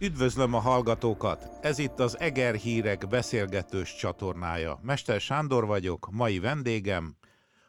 Üdvözlöm 0.00 0.54
a 0.54 0.58
hallgatókat! 0.58 1.40
Ez 1.62 1.78
itt 1.78 1.98
az 1.98 2.18
Eger 2.18 2.54
Hírek 2.54 3.08
beszélgetős 3.08 3.94
csatornája. 3.94 4.78
Mester 4.82 5.20
Sándor 5.20 5.66
vagyok, 5.66 6.08
mai 6.10 6.38
vendégem 6.38 7.16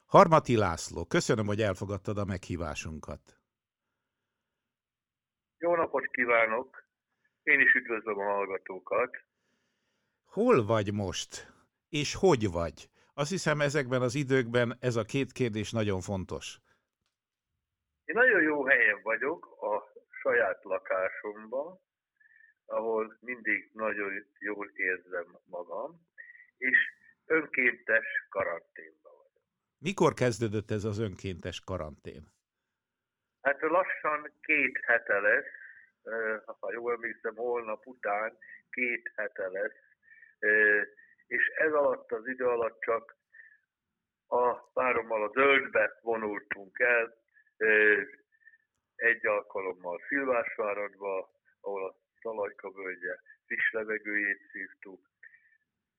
Harmati 0.05 0.57
László. 0.57 1.05
Köszönöm, 1.05 1.46
hogy 1.46 1.62
elfogadtad 1.62 2.18
a 2.18 2.26
meghívásunkat. 2.26 3.21
Jó 5.57 5.76
napot 5.76 6.05
kívánok! 6.05 6.83
Én 7.44 7.60
is 7.60 7.73
üdvözlöm 7.73 8.19
a 8.19 8.23
hallgatókat. 8.23 9.17
Hol 10.23 10.65
vagy 10.65 10.93
most? 10.93 11.53
És 11.89 12.15
hogy 12.15 12.51
vagy? 12.51 12.89
Azt 13.13 13.29
hiszem 13.29 13.61
ezekben 13.61 14.01
az 14.01 14.15
időkben 14.15 14.77
ez 14.79 14.96
a 14.96 15.03
két 15.03 15.31
kérdés 15.31 15.71
nagyon 15.71 16.02
fontos. 16.02 16.59
Én 18.05 18.16
nagyon 18.16 18.41
jó 18.41 18.66
helyen 18.66 18.99
vagyok, 19.03 19.45
a 19.61 19.84
saját 20.21 20.63
lakásomban, 20.63 21.80
ahol 22.69 23.17
mindig 23.19 23.69
nagyon 23.73 24.25
jól 24.39 24.71
érzem 24.75 25.37
magam, 25.45 26.07
és 26.57 26.77
önkéntes 27.25 28.05
karanténban 28.29 29.13
vagyok. 29.17 29.43
Mikor 29.77 30.13
kezdődött 30.13 30.71
ez 30.71 30.83
az 30.83 30.99
önkéntes 30.99 31.59
karantén? 31.59 32.23
Hát 33.41 33.61
lassan 33.61 34.31
két 34.41 34.79
hete 34.85 35.19
lesz, 35.19 35.53
ha 36.59 36.71
jól 36.71 36.93
emlékszem, 36.93 37.35
holnap 37.35 37.85
után 37.85 38.37
két 38.70 39.11
hete 39.15 39.47
lesz, 39.47 39.81
és 41.27 41.47
ez 41.47 41.73
alatt 41.73 42.11
az 42.11 42.27
idő 42.27 42.45
alatt 42.45 42.81
csak 42.81 43.17
a 44.27 44.53
párommal 44.53 45.23
a 45.23 45.31
zöldbe 45.31 45.99
vonultunk 46.01 46.79
el, 46.79 47.17
egy 48.95 49.25
alkalommal 49.25 50.01
Szilvásváradba, 50.07 51.31
ahol 51.59 51.85
a 51.85 51.95
Szalajka 52.21 52.71
völgye 52.71 53.15
friss 53.45 53.71
levegőjét 53.71 54.41
szívtuk, 54.51 55.09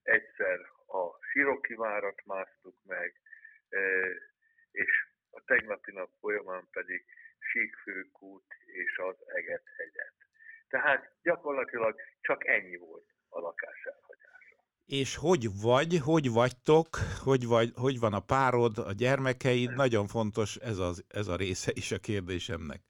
egyszer 0.02 0.58
a 0.86 1.24
Siroki 1.30 1.74
várat 1.74 2.24
másztuk 2.24 2.76
meg, 2.84 3.20
és 4.70 5.06
a 5.30 5.40
tegnapi 5.44 5.92
nap 5.92 6.10
folyamán 6.20 6.68
pedig 6.72 7.04
Síkfőkút 7.38 8.44
és 8.66 8.98
az 8.98 9.16
Eget 9.26 9.64
hegyet. 9.76 10.14
Tehát 10.68 11.12
gyakorlatilag 11.22 12.00
csak 12.20 12.46
ennyi 12.46 12.76
volt 12.76 13.06
a 13.28 13.40
lakás 13.40 13.84
elhagyása. 13.84 14.56
És 14.86 15.16
hogy 15.16 15.46
vagy, 15.62 16.00
hogy 16.04 16.30
vagytok, 16.30 16.88
hogy, 17.24 17.46
vagy, 17.46 17.70
hogy 17.74 17.98
van 17.98 18.12
a 18.12 18.20
párod, 18.20 18.78
a 18.78 18.92
gyermekeid? 18.92 19.74
Nagyon 19.74 20.06
fontos 20.06 20.56
ez, 20.56 20.78
az, 20.78 21.04
ez 21.08 21.26
a 21.28 21.36
része 21.36 21.70
is 21.74 21.92
a 21.92 21.98
kérdésemnek. 21.98 22.80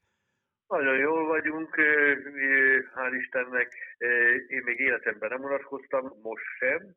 Nagyon 0.67 0.97
jól 0.97 1.10
vagyunk, 1.31 1.75
hál' 2.93 3.13
Istennek. 3.13 3.69
Én 4.47 4.61
még 4.63 4.79
életemben 4.79 5.29
nem 5.29 5.43
unatkoztam, 5.43 6.19
most 6.21 6.45
sem. 6.57 6.95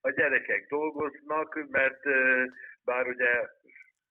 A 0.00 0.10
gyerekek 0.10 0.66
dolgoznak, 0.68 1.70
mert 1.70 2.02
bár 2.84 3.06
ugye 3.06 3.48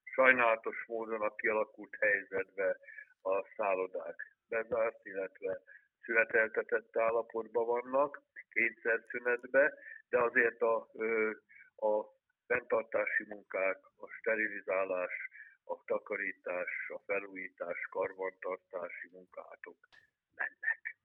sajnálatos 0.03 0.85
módon 0.87 1.21
a 1.21 1.35
kialakult 1.35 1.95
helyzetben 1.99 2.75
a 3.21 3.45
szállodák 3.55 4.15
bezárt, 4.49 4.99
illetve 5.03 5.59
szüneteltetett 6.01 6.97
állapotban 6.97 7.65
vannak, 7.65 8.21
kétszer 8.49 8.99
szünetbe, 9.09 9.73
de 10.09 10.17
azért 10.21 10.61
a, 10.61 10.75
a 11.75 11.91
fenntartási 12.47 13.23
munkák, 13.27 13.77
a 13.97 14.07
sterilizálás, 14.07 15.13
a 15.65 15.83
takarítás, 15.85 16.71
a 16.95 17.01
felújítás, 17.05 17.77
karbantartási 17.91 19.09
munkátok 19.11 19.77
mennek. 20.35 20.97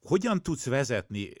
Hogyan 0.00 0.42
tudsz 0.42 0.66
vezetni? 0.66 1.32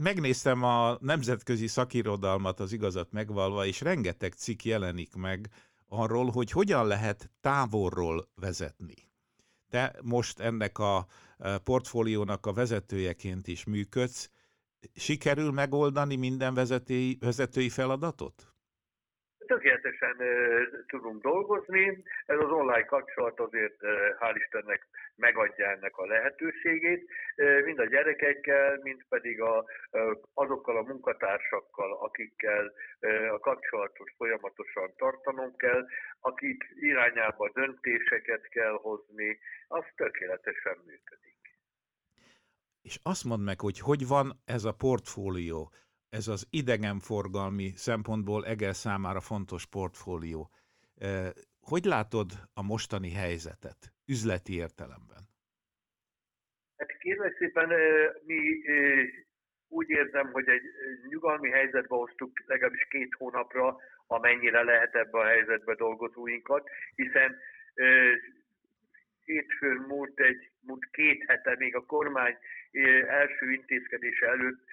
Megnéztem 0.00 0.62
a 0.62 0.98
nemzetközi 1.00 1.66
szakirodalmat, 1.66 2.60
az 2.60 2.72
igazat 2.72 3.12
megvalva, 3.12 3.66
és 3.66 3.80
rengeteg 3.80 4.32
cikk 4.32 4.62
jelenik 4.62 5.14
meg 5.14 5.48
arról, 5.86 6.30
hogy 6.30 6.50
hogyan 6.50 6.86
lehet 6.86 7.30
távolról 7.40 8.28
vezetni. 8.34 8.94
Te 9.68 9.98
most 10.02 10.40
ennek 10.40 10.78
a 10.78 11.06
portfóliónak 11.64 12.46
a 12.46 12.52
vezetőjeként 12.52 13.46
is 13.46 13.64
működsz. 13.64 14.30
Sikerül 14.94 15.50
megoldani 15.50 16.16
minden 16.16 16.54
vezetői, 16.54 17.16
vezetői 17.20 17.68
feladatot? 17.68 18.54
Tökéletesen 19.52 20.16
tudunk 20.86 21.22
dolgozni. 21.22 21.84
Ez 22.26 22.38
az 22.38 22.50
online 22.60 22.84
kapcsolat 22.84 23.40
azért 23.40 23.78
hál' 24.20 24.36
Istennek 24.36 24.86
megadja 25.16 25.70
ennek 25.70 25.96
a 25.96 26.06
lehetőségét, 26.06 27.02
mind 27.64 27.78
a 27.78 27.84
gyerekekkel, 27.84 28.78
mind 28.82 29.02
pedig 29.08 29.40
a, 29.40 29.64
azokkal 30.34 30.76
a 30.76 30.82
munkatársakkal, 30.82 31.92
akikkel 31.92 32.72
a 33.36 33.38
kapcsolatot 33.38 34.10
folyamatosan 34.16 34.92
tartanom 34.96 35.56
kell, 35.56 35.86
akik 36.20 36.64
irányába 36.74 37.50
döntéseket 37.54 38.48
kell 38.48 38.76
hozni, 38.82 39.38
az 39.68 39.84
tökéletesen 39.96 40.76
működik. 40.86 41.38
És 42.82 42.98
azt 43.02 43.24
mondd 43.24 43.42
meg, 43.42 43.60
hogy 43.60 43.78
hogy 43.78 44.06
van 44.06 44.40
ez 44.44 44.64
a 44.64 44.72
portfólió? 44.72 45.72
Ez 46.10 46.28
az 46.28 46.46
idegenforgalmi 46.50 47.72
szempontból 47.74 48.46
Eger 48.46 48.74
számára 48.74 49.20
fontos 49.20 49.66
portfólió. 49.66 50.50
Hogy 51.60 51.84
látod 51.84 52.30
a 52.54 52.62
mostani 52.62 53.12
helyzetet 53.12 53.92
üzleti 54.06 54.54
értelemben? 54.54 55.22
Hát 56.76 56.98
kérlek 56.98 57.36
szépen, 57.38 57.68
mi 58.24 58.40
úgy 59.68 59.88
érzem, 59.88 60.32
hogy 60.32 60.48
egy 60.48 60.62
nyugalmi 61.08 61.50
helyzetbe 61.50 61.96
hoztuk 61.96 62.42
legalábbis 62.46 62.86
két 62.90 63.14
hónapra, 63.18 63.76
amennyire 64.06 64.62
lehet 64.62 64.94
ebbe 64.94 65.18
a 65.18 65.26
helyzetbe 65.26 65.74
dolgozóinkat, 65.74 66.68
hiszen 66.94 67.36
hétfőn 69.24 69.76
múlt 69.76 70.20
egy 70.20 70.50
múlt 70.60 70.90
két 70.90 71.24
hete 71.26 71.54
még 71.58 71.76
a 71.76 71.84
kormány 71.84 72.36
első 73.06 73.52
intézkedése 73.52 74.26
előtt 74.26 74.64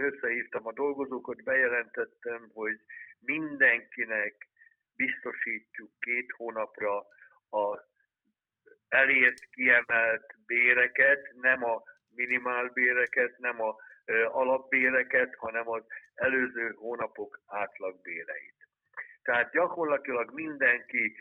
összehívtam 0.00 0.66
a 0.66 0.72
dolgozókat, 0.72 1.42
bejelentettem, 1.42 2.50
hogy 2.52 2.80
mindenkinek 3.20 4.48
biztosítjuk 4.96 5.90
két 6.00 6.30
hónapra 6.36 6.96
a 7.50 7.88
elért 8.88 9.50
kiemelt 9.50 10.34
béreket, 10.46 11.32
nem 11.40 11.64
a 11.64 11.82
minimálbéreket, 12.14 13.38
nem 13.38 13.62
a 13.62 13.76
alapbéreket, 14.30 15.34
hanem 15.34 15.68
az 15.68 15.82
előző 16.14 16.74
hónapok 16.76 17.40
átlagbéreit. 17.46 18.68
Tehát 19.22 19.52
gyakorlatilag 19.52 20.30
mindenki 20.34 21.16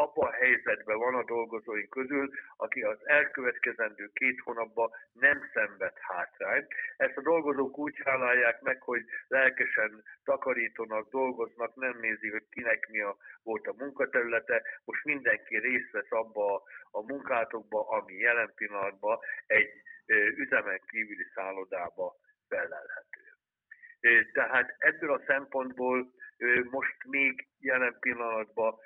apa 0.00 0.30
helyzetben 0.30 0.98
van 0.98 1.14
a 1.14 1.24
dolgozóink 1.24 1.90
közül, 1.90 2.30
aki 2.56 2.80
az 2.82 2.98
elkövetkezendő 3.04 4.10
két 4.12 4.40
hónapban 4.40 4.90
nem 5.12 5.38
szenved 5.52 5.92
hátrányt. 5.98 6.66
Ezt 6.96 7.16
a 7.16 7.22
dolgozók 7.22 7.78
úgy 7.78 8.00
hálálják 8.04 8.60
meg, 8.60 8.82
hogy 8.82 9.04
lelkesen 9.28 10.02
takarítónak 10.24 11.10
dolgoznak, 11.10 11.74
nem 11.74 11.98
nézi, 12.00 12.30
hogy 12.30 12.48
kinek 12.50 12.88
mi 12.88 13.00
a, 13.00 13.16
volt 13.42 13.66
a 13.66 13.74
munkaterülete. 13.76 14.62
Most 14.84 15.04
mindenki 15.04 15.58
részt 15.58 15.90
vesz 15.90 16.12
abba 16.12 16.54
a, 16.54 16.62
a 16.90 17.02
munkátokba, 17.02 17.88
ami 17.88 18.14
jelen 18.14 18.52
pillanatban 18.54 19.18
egy 19.46 19.70
üzemen 20.36 20.80
kívüli 20.86 21.26
szállodába 21.34 22.16
felelhető. 22.48 23.20
Tehát 24.32 24.74
ebből 24.78 25.12
a 25.12 25.22
szempontból 25.26 26.12
most 26.70 26.96
még 27.04 27.48
jelen 27.58 27.96
pillanatban 28.00 28.78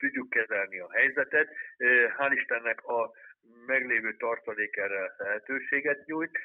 tudjuk 0.00 0.30
kezelni 0.30 0.78
a 0.78 0.92
helyzetet. 0.92 1.48
Hál' 2.16 2.32
Istennek 2.32 2.84
a 2.84 3.12
meglévő 3.66 4.16
tartalék 4.16 4.76
erre 4.76 5.14
lehetőséget 5.18 6.06
nyújt. 6.06 6.38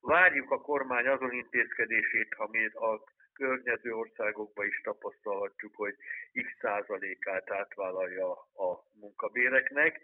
Várjuk 0.00 0.50
a 0.50 0.60
kormány 0.60 1.06
azon 1.06 1.32
intézkedését, 1.32 2.34
amit 2.36 2.74
a 2.74 3.04
környező 3.32 3.90
országokban 3.92 4.66
is 4.66 4.80
tapasztalhatjuk, 4.80 5.74
hogy 5.76 5.94
x 6.32 6.48
százalékát 6.60 7.50
átvállalja 7.50 8.30
a 8.54 8.84
munkabéreknek, 9.00 10.00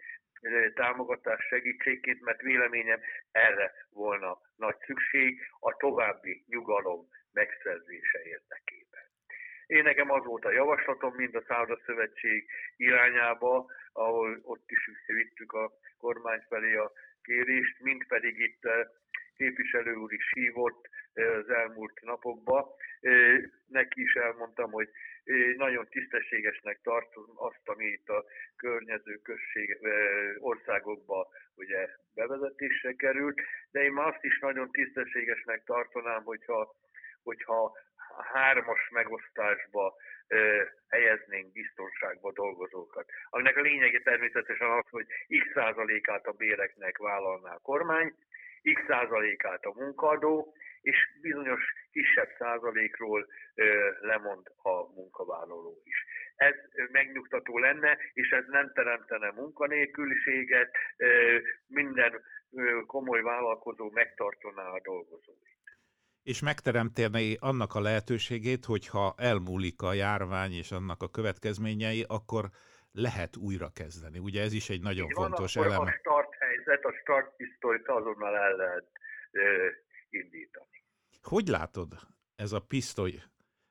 támogatás 0.73 1.45
segítségként, 1.45 2.21
mert 2.21 2.41
véleményem 2.41 2.99
erre 3.31 3.73
volna 3.89 4.39
nagy 4.55 4.77
szükség 4.85 5.41
a 5.59 5.75
további 5.75 6.43
nyugalom 6.47 7.07
megszerzése 7.31 8.19
érdekében. 8.23 8.84
Én 9.67 9.83
nekem 9.83 10.11
az 10.11 10.25
volt 10.25 10.45
a 10.45 10.51
javaslatom, 10.51 11.13
mind 11.15 11.35
a 11.35 11.43
Szálda 11.47 11.79
Szövetség 11.85 12.49
irányába, 12.77 13.65
ahol 13.91 14.39
ott 14.43 14.71
is 14.71 14.89
vittük 15.05 15.53
a 15.53 15.71
kormány 15.97 16.41
felé 16.49 16.75
a 16.75 16.91
kérést, 17.21 17.79
mind 17.79 18.07
pedig 18.07 18.39
itt 18.39 18.65
eh, 18.65 18.85
képviselő 19.35 19.95
úr 19.95 20.13
is 20.13 20.31
hívott 20.33 20.87
az 21.13 21.49
elmúlt 21.49 22.01
napokban. 22.01 22.65
Neki 23.67 24.01
is 24.01 24.13
elmondtam, 24.13 24.71
hogy 24.71 24.89
nagyon 25.57 25.87
tisztességesnek 25.89 26.79
tartom 26.83 27.25
azt, 27.35 27.61
ami 27.69 27.85
itt 27.85 28.09
a 28.09 28.25
környező 28.55 29.19
község 29.23 29.77
országokba 30.39 31.27
ugye 31.55 31.89
bevezetésre 32.13 32.93
került, 32.93 33.41
de 33.71 33.83
én 33.83 33.91
már 33.91 34.07
azt 34.07 34.23
is 34.23 34.39
nagyon 34.39 34.71
tisztességesnek 34.71 35.63
tartanám, 35.63 36.23
hogyha, 36.23 36.75
hogyha 37.23 37.77
hármas 38.23 38.89
megosztásba 38.89 39.95
helyeznénk 40.89 41.51
biztonságba 41.51 42.31
dolgozókat. 42.31 43.05
Aminek 43.29 43.57
a 43.57 43.61
lényege 43.61 44.01
természetesen 44.01 44.69
az, 44.69 44.89
hogy 44.89 45.05
x 45.39 45.51
százalékát 45.53 46.25
a 46.25 46.31
béreknek 46.31 46.97
vállalná 46.97 47.53
a 47.53 47.59
kormány, 47.59 48.13
x 48.73 48.81
százalékát 48.87 49.63
a 49.65 49.73
munkadó, 49.75 50.53
és 50.81 50.97
bizonyos 51.21 51.73
kisebb 51.91 52.29
százalékról 52.37 53.27
lemond 54.01 54.45
a 54.61 54.93
munkavállaló 54.93 55.81
is. 55.83 56.05
Ez 56.35 56.55
megnyugtató 56.91 57.57
lenne, 57.57 57.97
és 58.13 58.29
ez 58.29 58.45
nem 58.47 58.71
teremtene 58.73 59.31
munkanélküliséget, 59.31 60.77
minden 61.67 62.21
komoly 62.85 63.21
vállalkozó 63.21 63.91
megtartaná 63.91 64.67
a 64.67 64.81
dolgozóit 64.81 65.64
és 66.25 66.41
megteremteni 66.41 67.37
annak 67.39 67.75
a 67.75 67.81
lehetőségét, 67.81 68.65
hogyha 68.65 69.13
elmúlik 69.17 69.81
a 69.81 69.93
járvány 69.93 70.53
és 70.53 70.71
annak 70.71 71.01
a 71.01 71.09
következményei, 71.09 72.05
akkor 72.07 72.49
lehet 72.91 73.35
újra 73.35 73.69
kezdeni. 73.69 74.19
Ugye 74.19 74.41
ez 74.41 74.53
is 74.53 74.69
egy 74.69 74.81
nagyon 74.81 75.05
Így 75.05 75.13
fontos 75.13 75.53
van, 75.55 75.65
eleme. 75.65 75.89
A 75.89 75.97
start 75.99 76.33
helyzet, 76.39 76.83
a 76.83 76.91
start 77.01 77.35
pisztolyt 77.35 77.87
azonnal 77.87 78.37
el 78.37 78.55
lehet 78.55 78.85
ö, 79.31 79.67
indítani. 80.09 80.83
Hogy 81.21 81.47
látod 81.47 81.93
ez 82.35 82.51
a 82.51 82.59
pisztoly, 82.59 83.23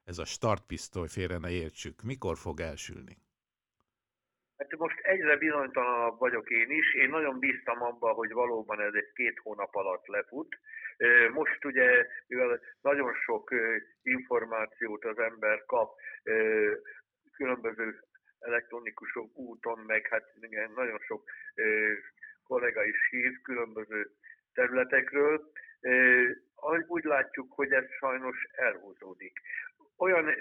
ez 0.04 0.18
a 0.18 0.24
startpisztoly, 0.24 1.08
félre 1.08 1.38
ne 1.38 1.50
értsük, 1.50 2.02
mikor 2.02 2.36
fog 2.36 2.60
elsülni? 2.60 3.16
Hát 4.58 4.76
most 4.76 4.98
egyre 4.98 5.36
bizonytalanabb 5.36 6.18
vagyok 6.18 6.50
én 6.50 6.70
is. 6.70 6.94
Én 6.94 7.08
nagyon 7.08 7.38
bíztam 7.38 7.82
abban, 7.82 8.14
hogy 8.14 8.32
valóban 8.32 8.80
ez 8.80 8.94
egy 8.94 9.12
két 9.12 9.38
hónap 9.38 9.74
alatt 9.74 10.06
lefut. 10.06 10.58
Most 11.32 11.64
ugye, 11.64 12.06
mivel 12.26 12.60
nagyon 12.80 13.14
sok 13.14 13.50
információt 14.02 15.04
az 15.04 15.18
ember 15.18 15.64
kap 15.64 15.92
különböző 17.36 18.00
elektronikus 18.38 19.16
úton, 19.34 19.78
meg 19.78 20.06
hát 20.06 20.24
igen, 20.40 20.70
nagyon 20.74 20.98
sok 20.98 21.30
kollega 22.46 22.84
is 22.84 23.08
hív 23.10 23.40
különböző 23.42 24.10
területekről, 24.52 25.52
úgy 26.86 27.04
látjuk, 27.04 27.52
hogy 27.52 27.72
ez 27.72 27.84
sajnos 27.98 28.36
elhúzódik. 28.52 29.40
Olyan, 29.96 30.34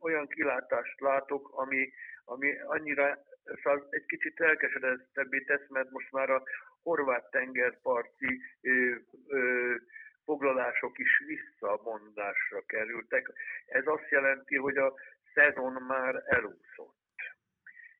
olyan 0.00 0.28
kilátást 0.28 1.00
látok, 1.00 1.48
ami, 1.52 1.92
ami 2.24 2.60
annyira 2.60 3.18
szóval 3.62 3.86
egy 3.90 4.04
kicsit 4.04 4.40
elkeseredettebbé 4.40 5.40
tesz, 5.40 5.68
mert 5.68 5.90
most 5.90 6.10
már 6.10 6.30
a 6.30 6.42
horvát 6.82 7.30
tengerparti 7.30 8.40
ö, 8.60 8.94
ö, 9.26 9.74
foglalások 10.24 10.98
is 10.98 11.22
visszamondásra 11.26 12.64
kerültek. 12.66 13.32
Ez 13.66 13.86
azt 13.86 14.08
jelenti, 14.10 14.56
hogy 14.56 14.76
a 14.76 14.94
szezon 15.34 15.72
már 15.72 16.22
elúszott. 16.26 17.00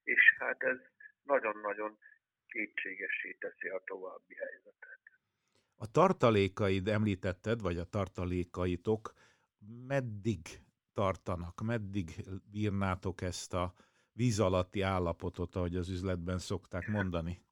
És 0.02 0.34
hát 0.38 0.62
ez 0.62 0.78
nagyon-nagyon 1.22 1.98
kétségessé 2.46 3.36
teszi 3.40 3.68
a 3.68 3.82
további 3.84 4.34
helyzetet. 4.34 5.00
A 5.76 5.90
tartalékaid 5.90 6.88
említetted, 6.88 7.60
vagy 7.60 7.78
a 7.78 7.84
tartalékaitok 7.84 9.12
meddig 9.86 10.38
tartanak, 10.92 11.60
meddig 11.60 12.10
bírnátok 12.50 13.20
ezt 13.20 13.54
a 13.54 13.74
víz 14.12 14.40
alatti 14.40 14.80
állapotot, 14.80 15.54
ahogy 15.54 15.76
az 15.76 15.88
üzletben 15.88 16.38
szokták 16.38 16.88
mondani? 16.88 17.42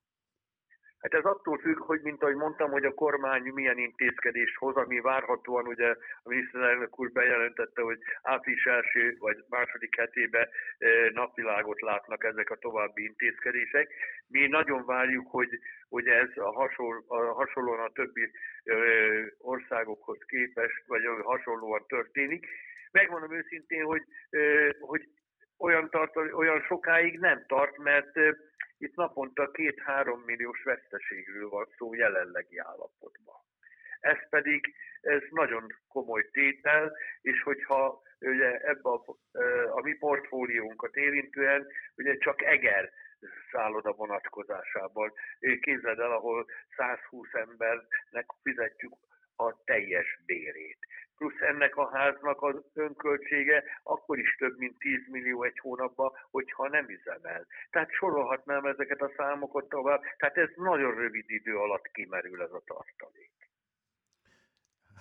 Hát 1.01 1.15
ez 1.15 1.25
attól 1.25 1.59
függ, 1.59 1.79
hogy 1.79 2.01
mint 2.01 2.23
ahogy 2.23 2.35
mondtam, 2.35 2.71
hogy 2.71 2.85
a 2.85 2.95
kormány 2.95 3.43
milyen 3.43 3.79
intézkedést 3.79 4.57
hoz, 4.57 4.77
ami 4.77 5.01
várhatóan 5.01 5.67
ugye 5.67 5.89
a 6.23 6.29
miniszterelnök 6.29 7.01
úr 7.01 7.12
bejelentette, 7.12 7.83
hogy 7.83 7.99
április 8.23 8.65
első 8.65 9.17
vagy 9.19 9.45
második 9.49 9.97
hetébe 9.97 10.49
eh, 10.79 11.11
napvilágot 11.11 11.81
látnak 11.81 12.25
ezek 12.25 12.51
a 12.51 12.57
további 12.57 13.03
intézkedések. 13.05 13.93
Mi 14.27 14.47
nagyon 14.47 14.85
várjuk, 14.85 15.31
hogy, 15.31 15.59
hogy 15.89 16.07
ez 16.07 16.29
a, 16.35 16.53
hasonl, 16.53 17.05
a 17.07 17.33
hasonlóan 17.33 17.81
a 17.81 17.93
többi 17.93 18.31
eh, 18.65 19.27
országokhoz 19.39 20.19
képest, 20.27 20.83
vagy 20.87 21.03
hasonlóan 21.23 21.85
történik. 21.87 22.47
Megmondom 22.91 23.33
őszintén, 23.33 23.85
hogy, 23.85 24.03
eh, 24.31 24.69
hogy 24.81 25.09
olyan, 25.61 25.91
tart, 25.91 26.17
olyan 26.17 26.61
sokáig 26.61 27.19
nem 27.19 27.45
tart, 27.47 27.77
mert 27.79 28.17
itt 28.79 28.95
naponta 28.95 29.51
két-három 29.51 30.21
milliós 30.21 30.62
veszteségről 30.62 31.49
van 31.49 31.67
szó 31.77 31.95
jelenlegi 31.95 32.59
állapotban. 32.59 33.41
Ez 34.01 34.29
pedig 34.29 34.75
ez 35.01 35.23
nagyon 35.31 35.67
komoly 35.89 36.29
tétel, 36.31 36.97
és 37.21 37.43
hogyha 37.43 38.03
ugye 38.21 38.59
ebbe 38.59 38.89
a, 38.89 39.05
a 39.71 39.81
mi 39.81 39.95
portfóliónkat 39.95 40.97
érintően 40.97 41.67
ugye 41.97 42.17
csak 42.17 42.43
Eger 42.43 42.91
szálloda 43.51 43.93
vonatkozásában. 43.93 45.12
Képzeld 45.61 45.99
el, 45.99 46.12
ahol 46.12 46.47
120 46.77 47.29
embernek 47.33 48.27
fizetjük 48.43 48.93
a 49.37 49.65
teljes 49.65 50.21
bérét 50.27 50.80
plusz 51.20 51.40
ennek 51.40 51.76
a 51.76 51.90
háznak 51.96 52.43
az 52.43 52.56
önköltsége 52.75 53.64
akkor 53.82 54.19
is 54.19 54.37
több 54.38 54.58
mint 54.58 54.78
10 54.78 54.99
millió 55.11 55.43
egy 55.43 55.58
hónapban, 55.58 56.11
hogyha 56.31 56.69
nem 56.69 56.87
üzemel. 56.88 57.46
Tehát 57.70 57.90
sorolhatnám 57.90 58.64
ezeket 58.64 59.00
a 59.00 59.12
számokat 59.17 59.69
tovább, 59.69 60.00
tehát 60.19 60.37
ez 60.37 60.49
nagyon 60.56 60.94
rövid 60.94 61.31
idő 61.31 61.56
alatt 61.56 61.90
kimerül 61.93 62.43
ez 62.43 62.52
a 62.52 62.62
tartalék. 62.67 63.32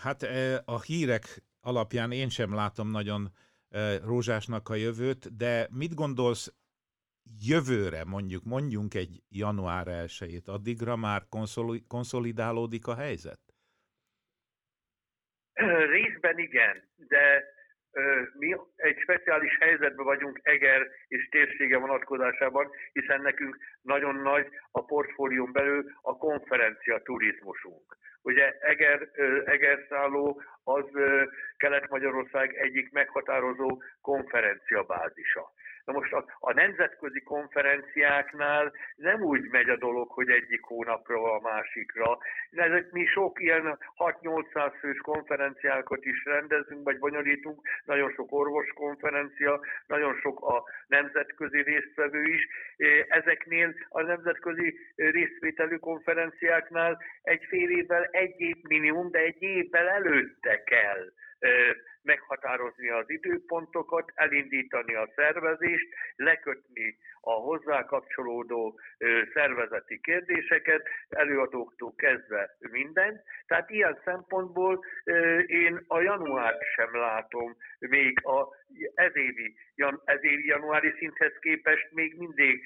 Hát 0.04 0.24
e, 0.24 0.62
a 0.66 0.82
hírek 0.82 1.24
alapján 1.62 2.12
én 2.12 2.30
sem 2.30 2.54
látom 2.54 2.92
nagyon 2.92 3.28
e, 3.70 3.98
rózsásnak 3.98 4.70
a 4.70 4.76
jövőt, 4.76 5.38
de 5.38 5.68
mit 5.72 5.94
gondolsz 5.94 6.54
jövőre, 7.48 8.04
mondjuk 8.06 8.44
mondjunk 8.44 8.94
egy 8.94 9.24
január 9.30 9.88
1 9.88 10.42
addigra 10.46 10.96
már 10.96 11.22
konszolidálódik 11.88 12.88
a 12.88 12.96
helyzet? 12.96 13.49
Részben 15.98 16.38
igen, 16.38 16.84
de 16.96 17.44
mi 18.34 18.56
egy 18.76 19.00
speciális 19.00 19.58
helyzetben 19.60 20.06
vagyunk 20.06 20.40
Eger 20.44 20.88
és 21.08 21.30
térsége 21.30 21.78
vonatkozásában, 21.78 22.70
hiszen 22.92 23.22
nekünk 23.22 23.58
nagyon 23.82 24.16
nagy 24.16 24.48
a 24.72 24.86
portfólión 24.86 25.52
belül 25.52 25.86
a 26.02 26.18
konferencia 26.18 27.02
turizmusunk. 27.02 27.98
Ugye 28.22 28.58
Eger, 28.60 29.10
Egerszálló 29.46 30.42
az 30.64 30.86
Kelet-Magyarország 31.58 32.56
egyik 32.56 32.92
meghatározó 32.92 33.82
konferenciabázisa. 34.02 35.52
Na 35.90 35.96
most 35.96 36.14
a, 36.14 36.26
a 36.40 36.54
nemzetközi 36.54 37.22
konferenciáknál 37.22 38.72
nem 38.96 39.22
úgy 39.22 39.50
megy 39.50 39.70
a 39.70 39.78
dolog, 39.78 40.10
hogy 40.10 40.30
egyik 40.30 40.62
hónapra 40.62 41.34
a 41.34 41.40
másikra. 41.40 42.18
Ezek 42.52 42.92
mi 42.92 43.06
sok 43.06 43.42
ilyen 43.42 43.78
6-800 43.98 44.74
fős 44.80 44.98
konferenciákat 44.98 46.06
is 46.06 46.26
rendezünk, 46.26 46.84
vagy 46.84 47.00
bonyolítunk, 47.00 47.62
nagyon 47.86 48.12
sok 48.12 48.32
orvoskonferencia, 48.32 49.60
nagyon 49.88 50.16
sok 50.16 50.42
a 50.42 50.64
nemzetközi 50.88 51.62
résztvevő 51.62 52.24
is. 52.24 52.48
Ezeknél 53.08 53.74
a 53.90 54.02
nemzetközi 54.02 54.80
részvételű 54.96 55.76
konferenciáknál 55.76 57.02
egy 57.24 57.46
fél 57.50 57.70
évvel 57.70 58.04
egy 58.04 58.40
év 58.40 58.56
minimum, 58.62 59.12
de 59.12 59.20
egy 59.20 59.42
évvel 59.42 59.88
előtte 59.88 60.64
kell 60.64 61.12
meghatározni 62.02 62.90
az 62.90 63.10
időpontokat, 63.10 64.12
elindítani 64.16 64.96
a 64.96 65.12
szervezést, 65.16 65.88
lekötni 66.16 66.98
a 67.22 67.32
hozzá 67.32 67.86
kapcsolódó 67.86 68.80
szervezeti 69.34 70.00
kérdéseket, 70.00 70.88
előadóktól 71.10 71.94
kezdve 71.96 72.58
minden. 72.60 73.22
Tehát 73.48 73.70
ilyen 73.70 74.02
szempontból 74.04 74.86
én 75.46 75.84
a 75.88 76.02
januárt 76.02 76.64
sem 76.76 76.96
látom 76.98 77.58
még 77.80 78.26
a 78.26 78.48
ezévi, 78.94 79.56
ezévi 80.06 80.46
januári 80.46 80.94
szinthez 80.98 81.34
képest 81.40 81.88
még 81.92 82.18
mindig 82.18 82.64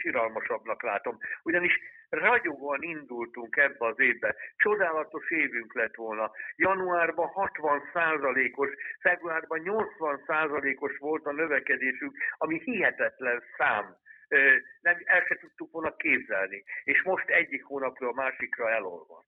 siralmasabbnak 0.00 0.82
látom. 0.82 1.18
Ugyanis 1.42 1.80
ragyogóan 2.12 2.82
indultunk 2.82 3.56
ebbe 3.56 3.86
az 3.86 4.00
évbe. 4.00 4.34
Csodálatos 4.56 5.30
évünk 5.30 5.74
lett 5.74 5.94
volna. 5.94 6.30
Januárban 6.56 7.28
60 7.28 7.82
százalékos, 7.92 8.70
februárban 9.00 9.60
80 9.60 10.22
százalékos 10.26 10.98
volt 10.98 11.26
a 11.26 11.32
növekedésünk, 11.32 12.16
ami 12.38 12.60
hihetetlen 12.64 13.42
szám. 13.56 13.96
Nem, 14.80 14.96
el 15.04 15.24
se 15.28 15.36
tudtuk 15.40 15.72
volna 15.72 15.96
képzelni. 15.96 16.64
És 16.84 17.02
most 17.02 17.28
egyik 17.28 17.64
hónapról 17.64 18.10
a 18.10 18.14
másikra 18.14 18.70
elolvadt. 18.70 19.26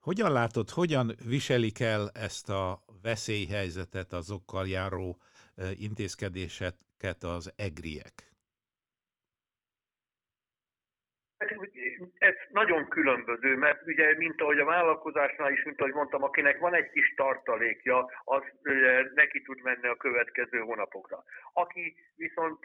Hogyan 0.00 0.32
látod, 0.32 0.70
hogyan 0.70 1.14
viselik 1.28 1.80
el 1.80 2.10
ezt 2.14 2.48
a 2.48 2.78
veszélyhelyzetet, 3.02 4.12
azokkal 4.12 4.68
járó 4.68 5.20
intézkedéseket 5.78 7.22
az 7.22 7.52
egriek? 7.56 8.27
Ez 12.18 12.34
nagyon 12.50 12.88
különböző, 12.88 13.56
mert 13.56 13.86
ugye, 13.86 14.16
mint 14.16 14.40
ahogy 14.40 14.58
a 14.58 14.64
vállalkozásnál 14.64 15.52
is, 15.52 15.64
mint 15.64 15.80
ahogy 15.80 15.92
mondtam, 15.92 16.22
akinek 16.22 16.58
van 16.58 16.74
egy 16.74 16.90
kis 16.90 17.14
tartalékja, 17.14 18.10
az 18.24 18.42
neki 19.14 19.42
tud 19.42 19.62
menni 19.62 19.86
a 19.86 19.96
következő 19.96 20.58
hónapokra. 20.58 21.24
Aki 21.52 21.94
viszont, 22.16 22.58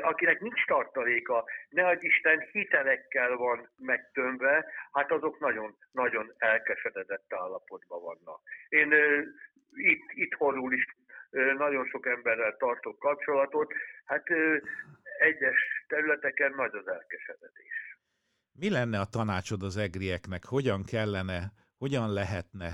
akinek 0.00 0.40
nincs 0.40 0.64
tartaléka, 0.66 1.44
ne 1.68 1.86
adj 1.86 2.06
Isten 2.06 2.48
hitelekkel 2.52 3.36
van 3.36 3.70
megtömve, 3.78 4.66
hát 4.92 5.12
azok 5.12 5.38
nagyon-nagyon 5.38 6.34
elkeseredett 6.38 7.32
állapotban 7.34 8.00
vannak. 8.02 8.40
Én 8.68 8.94
itt, 9.74 10.10
itthonul 10.14 10.72
is 10.72 10.84
nagyon 11.56 11.86
sok 11.86 12.06
emberrel 12.06 12.56
tartok 12.56 12.98
kapcsolatot, 12.98 13.72
hát 14.04 14.26
egyes 15.18 15.84
területeken 15.86 16.52
nagy 16.56 16.74
az 16.74 16.88
elkeseredés. 16.88 17.69
Mi 18.62 18.70
lenne 18.70 18.98
a 19.00 19.04
tanácsod 19.04 19.62
az 19.62 19.76
egrieknek? 19.76 20.44
Hogyan 20.44 20.82
kellene, 20.84 21.52
hogyan 21.78 22.12
lehetne 22.12 22.70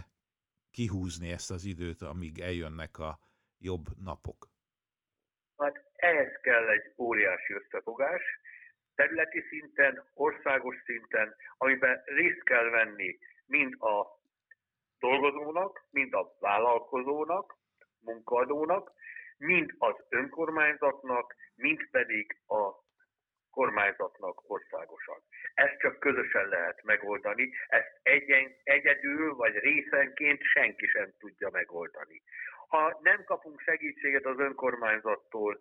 kihúzni 0.71 1.31
ezt 1.31 1.50
az 1.50 1.64
időt, 1.64 2.02
amíg 2.02 2.40
eljönnek 2.40 2.99
a 2.99 3.19
jobb 3.59 3.87
napok? 4.05 4.49
Hát 5.57 5.76
ehhez 5.97 6.40
kell 6.43 6.69
egy 6.69 6.93
óriási 6.97 7.52
összefogás, 7.52 8.23
területi 8.95 9.40
szinten, 9.49 10.05
országos 10.14 10.76
szinten, 10.85 11.35
amiben 11.57 12.02
részt 12.05 12.43
kell 12.43 12.69
venni 12.71 13.19
mind 13.47 13.75
a 13.83 14.21
dolgozónak, 14.99 15.87
mind 15.90 16.14
a 16.14 16.37
vállalkozónak, 16.40 17.57
munkaadónak, 18.00 18.93
mind 19.38 19.75
az 19.78 19.95
önkormányzatnak, 20.09 21.35
mind 21.55 21.88
pedig 21.90 22.38
a 22.47 22.86
kormányzatnak 23.59 24.51
országosan. 24.51 25.19
Ezt 25.55 25.79
csak 25.79 25.99
közösen 25.99 26.49
lehet 26.49 26.83
megoldani, 26.83 27.53
ezt 27.69 27.93
egyen, 28.03 28.57
egyedül 28.63 29.35
vagy 29.35 29.55
részenként 29.55 30.43
senki 30.43 30.87
sem 30.87 31.13
tudja 31.19 31.49
megoldani. 31.53 32.23
Ha 32.69 32.99
nem 33.03 33.25
kapunk 33.25 33.61
segítséget 33.61 34.27
az 34.27 34.39
önkormányzattól 34.39 35.59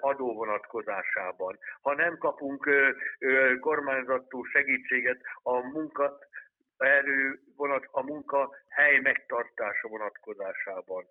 adóvonatkozásában, 0.00 1.58
ha 1.80 1.94
nem 1.94 2.18
kapunk 2.18 2.70
kormányzattól 3.60 4.44
segítséget 4.52 5.20
a 5.42 5.56
munka 5.58 6.18
erő 6.76 7.40
vonat, 7.56 7.88
a 7.90 8.02
munka 8.02 8.54
hely 8.68 8.98
megtartása 8.98 9.88
vonatkozásában, 9.88 11.04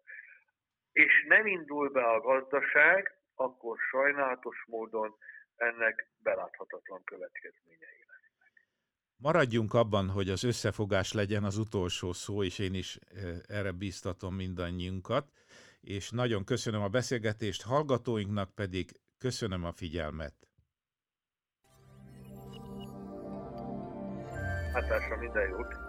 és 0.92 1.26
nem 1.28 1.46
indul 1.48 1.90
be 1.90 2.04
a 2.04 2.20
gazdaság, 2.20 3.14
akkor 3.36 3.78
sajnálatos 3.92 4.58
módon 4.68 5.16
ennek 5.60 6.12
beláthatatlan 6.18 7.04
következményei 7.04 8.06
lesznek. 8.08 8.68
Maradjunk 9.16 9.74
abban, 9.74 10.10
hogy 10.10 10.30
az 10.30 10.44
összefogás 10.44 11.14
legyen 11.14 11.44
az 11.44 11.58
utolsó 11.58 12.14
szó, 12.14 12.44
és 12.44 12.60
én 12.60 12.74
is 12.74 13.00
erre 13.48 13.72
bíztatom 13.72 14.36
mindannyiunkat, 14.36 15.32
és 15.82 16.10
nagyon 16.10 16.44
köszönöm 16.44 16.82
a 16.82 16.88
beszélgetést, 16.88 17.64
hallgatóinknak 17.64 18.56
pedig 18.56 19.00
köszönöm 19.18 19.64
a 19.64 19.72
figyelmet. 19.72 20.34
Hatásra 24.74 25.18
minden 25.18 25.50
jót! 25.50 25.89